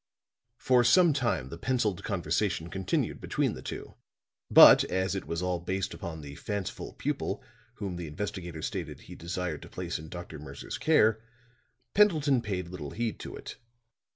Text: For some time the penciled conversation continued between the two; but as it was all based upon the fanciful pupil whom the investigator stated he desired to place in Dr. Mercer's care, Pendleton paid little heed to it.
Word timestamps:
For 0.57 0.83
some 0.83 1.13
time 1.13 1.49
the 1.49 1.59
penciled 1.59 2.03
conversation 2.03 2.71
continued 2.71 3.21
between 3.21 3.53
the 3.53 3.61
two; 3.61 3.93
but 4.49 4.83
as 4.85 5.13
it 5.13 5.27
was 5.27 5.43
all 5.43 5.59
based 5.59 5.93
upon 5.93 6.21
the 6.21 6.33
fanciful 6.33 6.93
pupil 6.93 7.43
whom 7.75 7.97
the 7.97 8.07
investigator 8.07 8.63
stated 8.63 9.01
he 9.01 9.13
desired 9.13 9.61
to 9.61 9.69
place 9.69 9.99
in 9.99 10.09
Dr. 10.09 10.39
Mercer's 10.39 10.79
care, 10.79 11.21
Pendleton 11.93 12.41
paid 12.41 12.67
little 12.69 12.89
heed 12.89 13.19
to 13.19 13.35
it. 13.35 13.57